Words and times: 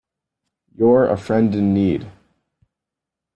You're 0.73 1.09
a 1.09 1.15
friend 1.15 1.53
in 1.53 1.75
need. 1.75 2.07